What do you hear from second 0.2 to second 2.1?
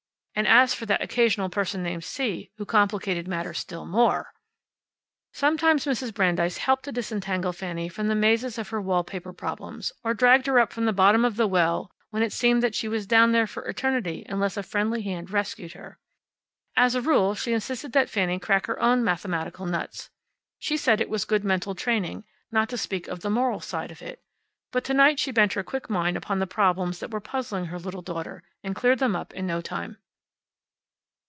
And as for that occasional person named